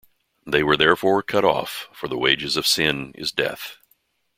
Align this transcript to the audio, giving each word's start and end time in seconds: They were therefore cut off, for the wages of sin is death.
They 0.47 0.63
were 0.63 0.77
therefore 0.77 1.21
cut 1.21 1.45
off, 1.45 1.87
for 1.93 2.07
the 2.07 2.17
wages 2.17 2.57
of 2.57 2.65
sin 2.65 3.11
is 3.13 3.31
death. 3.31 3.77